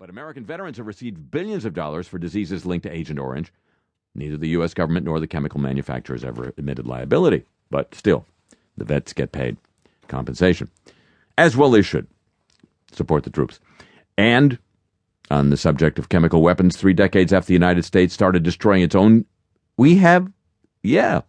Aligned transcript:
But 0.00 0.08
American 0.08 0.46
veterans 0.46 0.78
have 0.78 0.86
received 0.86 1.30
billions 1.30 1.66
of 1.66 1.74
dollars 1.74 2.08
for 2.08 2.18
diseases 2.18 2.64
linked 2.64 2.84
to 2.84 2.90
Agent 2.90 3.18
Orange. 3.18 3.52
Neither 4.14 4.38
the 4.38 4.48
U.S. 4.48 4.72
government 4.72 5.04
nor 5.04 5.20
the 5.20 5.26
chemical 5.26 5.60
manufacturers 5.60 6.24
ever 6.24 6.54
admitted 6.56 6.86
liability. 6.86 7.44
But 7.68 7.94
still, 7.94 8.24
the 8.78 8.86
vets 8.86 9.12
get 9.12 9.30
paid 9.30 9.58
compensation, 10.08 10.70
as 11.36 11.54
well 11.54 11.70
they 11.70 11.82
should. 11.82 12.06
Support 12.92 13.24
the 13.24 13.30
troops. 13.30 13.60
And 14.16 14.58
on 15.30 15.50
the 15.50 15.58
subject 15.58 15.98
of 15.98 16.08
chemical 16.08 16.40
weapons, 16.40 16.78
three 16.78 16.94
decades 16.94 17.30
after 17.30 17.48
the 17.48 17.52
United 17.52 17.84
States 17.84 18.14
started 18.14 18.42
destroying 18.42 18.82
its 18.82 18.94
own, 18.94 19.26
we 19.76 19.96
have, 19.96 20.32
yeah, 20.82 21.20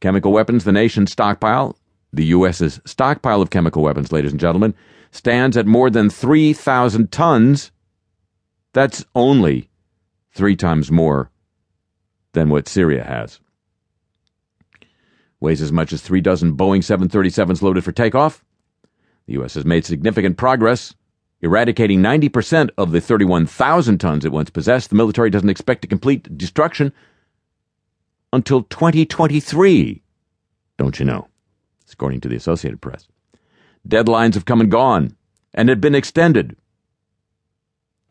chemical 0.00 0.32
weapons, 0.32 0.64
the 0.64 0.72
nation's 0.72 1.12
stockpile, 1.12 1.78
the 2.12 2.26
U.S.'s 2.26 2.78
stockpile 2.84 3.40
of 3.40 3.48
chemical 3.48 3.82
weapons, 3.82 4.12
ladies 4.12 4.32
and 4.32 4.40
gentlemen, 4.40 4.74
stands 5.12 5.56
at 5.56 5.66
more 5.66 5.88
than 5.88 6.10
3,000 6.10 7.10
tons. 7.10 7.72
That's 8.78 9.04
only 9.16 9.70
three 10.30 10.54
times 10.54 10.88
more 10.88 11.32
than 12.32 12.48
what 12.48 12.68
Syria 12.68 13.02
has. 13.02 13.40
Weighs 15.40 15.60
as 15.60 15.72
much 15.72 15.92
as 15.92 16.00
three 16.00 16.20
dozen 16.20 16.56
Boeing 16.56 16.78
737s 16.78 17.60
loaded 17.60 17.82
for 17.82 17.90
takeoff. 17.90 18.44
The 19.26 19.32
U.S. 19.32 19.54
has 19.54 19.64
made 19.64 19.84
significant 19.84 20.36
progress, 20.36 20.94
eradicating 21.40 22.00
90% 22.00 22.70
of 22.78 22.92
the 22.92 23.00
31,000 23.00 23.98
tons 23.98 24.24
it 24.24 24.30
once 24.30 24.48
possessed. 24.48 24.90
The 24.90 24.94
military 24.94 25.30
doesn't 25.30 25.50
expect 25.50 25.82
to 25.82 25.88
complete 25.88 26.38
destruction 26.38 26.92
until 28.32 28.62
2023. 28.62 30.04
Don't 30.76 31.00
you 31.00 31.04
know? 31.04 31.26
According 31.92 32.20
to 32.20 32.28
the 32.28 32.36
Associated 32.36 32.80
Press. 32.80 33.08
Deadlines 33.88 34.34
have 34.34 34.44
come 34.44 34.60
and 34.60 34.70
gone 34.70 35.16
and 35.52 35.68
had 35.68 35.80
been 35.80 35.96
extended. 35.96 36.56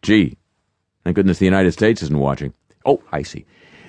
Gee, 0.02 0.36
thank 1.08 1.16
goodness 1.16 1.40
the 1.40 1.46
United 1.46 1.72
States 1.72 2.04
isn't 2.04 2.20
watching. 2.20 2.54
Oh, 2.86 3.02
I 3.14 3.22
see. 3.22 3.46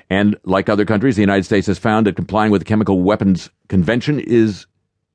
And 0.08 0.36
like 0.44 0.68
other 0.68 0.84
countries, 0.84 1.16
the 1.16 1.22
United 1.22 1.42
States 1.42 1.66
has 1.66 1.76
found 1.76 2.06
that 2.06 2.14
complying 2.14 2.52
with 2.52 2.60
the 2.60 2.64
Chemical 2.64 3.02
Weapons 3.02 3.50
Convention 3.66 4.20
is 4.20 4.66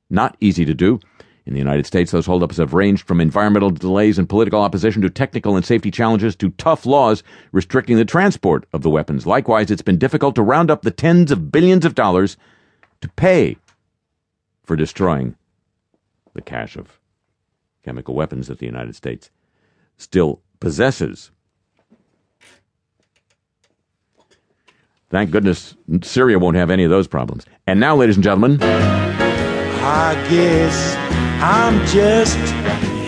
not 0.10 0.36
easy 0.42 0.66
to 0.66 0.74
do. 0.74 1.00
In 1.46 1.54
the 1.54 1.60
United 1.60 1.86
States, 1.86 2.12
those 2.12 2.26
holdups 2.26 2.58
have 2.58 2.74
ranged 2.74 3.08
from 3.08 3.22
environmental 3.22 3.70
delays 3.70 4.20
and 4.20 4.28
political 4.28 4.62
opposition 4.62 5.02
to 5.02 5.10
technical 5.10 5.56
and 5.56 5.66
safety 5.66 5.92
challenges 5.92 6.36
to 6.36 6.50
tough 6.52 6.86
laws 6.86 7.24
restricting 7.54 7.96
the 7.96 8.04
transport 8.04 8.66
of 8.74 8.82
the 8.82 8.90
weapons. 8.90 9.26
Likewise, 9.26 9.72
it's 9.72 9.82
been 9.82 9.98
difficult 9.98 10.36
to 10.36 10.42
round 10.42 10.70
up 10.70 10.82
the 10.82 10.92
tens 10.92 11.32
of 11.32 11.54
billions 11.54 11.86
of 11.86 11.96
dollars 11.96 12.36
to 13.00 13.08
pay 13.08 13.56
for 14.66 14.76
destroying 14.76 15.38
the 16.34 16.42
cache 16.42 16.76
of 16.76 17.00
chemical 17.86 18.14
weapons 18.14 18.48
that 18.48 18.60
the 18.60 18.66
United 18.66 18.94
States 18.94 19.32
still 19.98 20.42
possesses. 20.60 21.32
Thank 25.14 25.30
goodness 25.30 25.76
Syria 26.02 26.40
won't 26.40 26.58
have 26.58 26.72
any 26.72 26.84
of 26.86 26.90
those 26.90 27.08
problems. 27.08 27.46
And 27.68 27.80
now, 27.80 27.96
ladies 27.96 28.16
and 28.16 28.24
gentlemen. 28.24 28.58
I 28.64 30.16
guess 30.28 30.96
I'm 31.40 31.86
just 31.86 32.40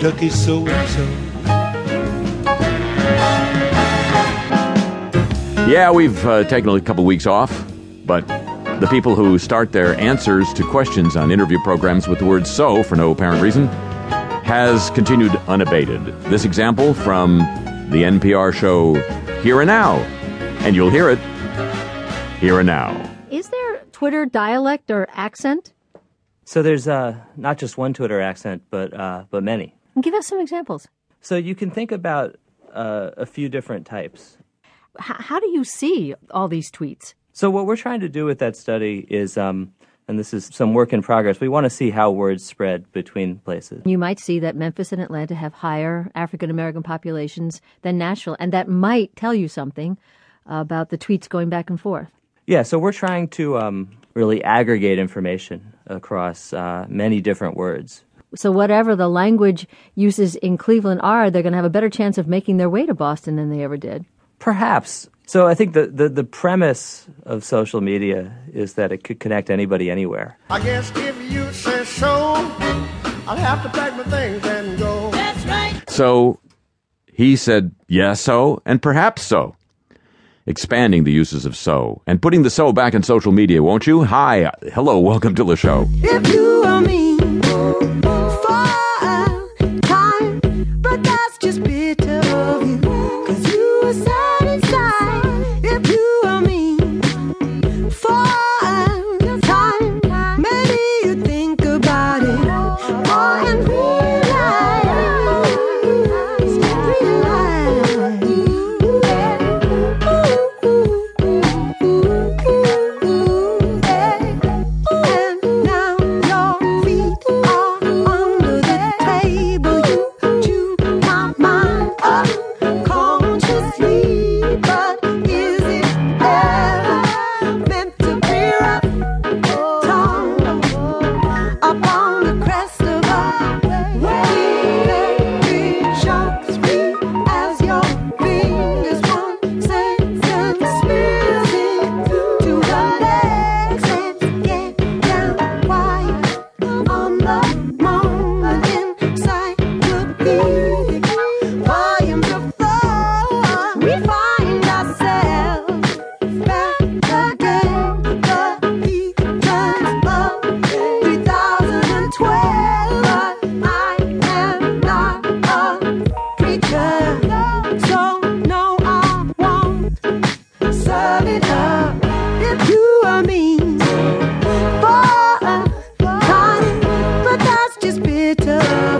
lucky 0.04 0.28
so 0.28 0.64
and 0.68 0.88
so. 0.88 1.02
Yeah, 5.68 5.90
we've 5.90 6.24
uh, 6.24 6.44
taken 6.44 6.70
a 6.70 6.80
couple 6.80 7.04
weeks 7.04 7.26
off, 7.26 7.64
but 8.04 8.24
the 8.78 8.86
people 8.88 9.16
who 9.16 9.36
start 9.36 9.72
their 9.72 9.98
answers 9.98 10.52
to 10.54 10.62
questions 10.62 11.16
on 11.16 11.32
interview 11.32 11.58
programs 11.64 12.06
with 12.06 12.20
the 12.20 12.24
word 12.24 12.46
so 12.46 12.84
for 12.84 12.94
no 12.94 13.10
apparent 13.10 13.42
reason 13.42 13.66
has 14.44 14.90
continued 14.90 15.34
unabated. 15.48 16.06
This 16.26 16.44
example 16.44 16.94
from 16.94 17.38
the 17.90 18.04
NPR 18.04 18.54
show 18.54 18.94
Here 19.40 19.60
and 19.60 19.66
Now, 19.66 19.96
and 20.60 20.76
you'll 20.76 20.90
hear 20.90 21.10
it 21.10 21.18
here 22.40 22.58
and 22.60 22.66
now. 22.66 23.10
Is 23.30 23.48
there 23.48 23.78
Twitter 23.92 24.26
dialect 24.26 24.90
or 24.90 25.08
accent? 25.12 25.72
So 26.44 26.62
there's 26.62 26.86
uh, 26.86 27.16
not 27.36 27.58
just 27.58 27.78
one 27.78 27.94
Twitter 27.94 28.20
accent, 28.20 28.62
but 28.70 28.92
uh, 28.94 29.24
but 29.30 29.42
many. 29.42 29.74
Give 30.00 30.14
us 30.14 30.26
some 30.26 30.40
examples. 30.40 30.86
So 31.20 31.36
you 31.36 31.54
can 31.54 31.70
think 31.70 31.90
about 31.90 32.36
uh, 32.72 33.10
a 33.16 33.26
few 33.26 33.48
different 33.48 33.86
types. 33.86 34.36
H- 35.00 35.16
how 35.18 35.40
do 35.40 35.48
you 35.48 35.64
see 35.64 36.14
all 36.30 36.46
these 36.46 36.70
tweets? 36.70 37.14
So 37.32 37.50
what 37.50 37.66
we're 37.66 37.76
trying 37.76 38.00
to 38.00 38.08
do 38.08 38.24
with 38.24 38.38
that 38.38 38.56
study 38.56 39.06
is, 39.10 39.36
um, 39.36 39.72
and 40.06 40.18
this 40.18 40.32
is 40.32 40.48
some 40.52 40.72
work 40.72 40.92
in 40.92 41.02
progress. 41.02 41.40
We 41.40 41.48
want 41.48 41.64
to 41.64 41.70
see 41.70 41.90
how 41.90 42.10
words 42.10 42.44
spread 42.44 42.90
between 42.92 43.38
places. 43.38 43.82
You 43.84 43.98
might 43.98 44.20
see 44.20 44.38
that 44.40 44.56
Memphis 44.56 44.92
and 44.92 45.02
Atlanta 45.02 45.34
have 45.34 45.52
higher 45.54 46.10
African 46.14 46.50
American 46.50 46.82
populations 46.82 47.60
than 47.82 47.98
Nashville, 47.98 48.36
and 48.38 48.52
that 48.52 48.68
might 48.68 49.16
tell 49.16 49.34
you 49.34 49.48
something 49.48 49.98
about 50.46 50.90
the 50.90 50.98
tweets 50.98 51.28
going 51.28 51.48
back 51.48 51.70
and 51.70 51.80
forth. 51.80 52.10
Yeah, 52.46 52.62
so 52.62 52.78
we're 52.78 52.92
trying 52.92 53.28
to 53.30 53.58
um, 53.58 53.90
really 54.14 54.42
aggregate 54.44 54.98
information 54.98 55.74
across 55.86 56.52
uh, 56.52 56.86
many 56.88 57.20
different 57.20 57.56
words. 57.56 58.04
So, 58.36 58.52
whatever 58.52 58.94
the 58.94 59.08
language 59.08 59.66
uses 59.94 60.36
in 60.36 60.56
Cleveland 60.56 61.00
are, 61.02 61.30
they're 61.30 61.42
going 61.42 61.52
to 61.52 61.56
have 61.56 61.64
a 61.64 61.70
better 61.70 61.90
chance 61.90 62.18
of 62.18 62.28
making 62.28 62.56
their 62.56 62.70
way 62.70 62.86
to 62.86 62.94
Boston 62.94 63.36
than 63.36 63.50
they 63.50 63.62
ever 63.62 63.76
did. 63.76 64.04
Perhaps. 64.38 65.08
So, 65.26 65.46
I 65.46 65.54
think 65.54 65.74
the, 65.74 65.86
the, 65.86 66.08
the 66.08 66.24
premise 66.24 67.06
of 67.24 67.44
social 67.44 67.80
media 67.80 68.36
is 68.52 68.74
that 68.74 68.92
it 68.92 69.02
could 69.02 69.18
connect 69.18 69.50
anybody 69.50 69.90
anywhere. 69.90 70.38
I 70.50 70.62
guess 70.62 70.92
if 70.96 71.32
you 71.32 71.52
say 71.52 71.84
so, 71.84 72.08
I'll 73.26 73.36
have 73.36 73.62
to 73.62 73.68
pack 73.70 73.96
my 73.96 74.04
things 74.04 74.44
and 74.44 74.78
go. 74.78 75.10
That's 75.10 75.44
right. 75.46 75.90
So 75.90 76.38
he 77.12 77.34
said 77.34 77.74
yes, 77.88 78.20
so, 78.20 78.62
and 78.64 78.80
perhaps 78.80 79.22
so. 79.22 79.56
Expanding 80.48 81.02
the 81.02 81.10
uses 81.10 81.44
of 81.44 81.56
so 81.56 82.02
and 82.06 82.22
putting 82.22 82.44
the 82.44 82.50
so 82.50 82.72
back 82.72 82.94
in 82.94 83.02
social 83.02 83.32
media, 83.32 83.64
won't 83.64 83.84
you? 83.84 84.04
Hi, 84.04 84.44
uh, 84.44 84.52
hello, 84.72 85.00
welcome 85.00 85.34
to 85.34 85.42
the 85.42 85.56
show. 85.56 85.88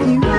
you. 0.06 0.35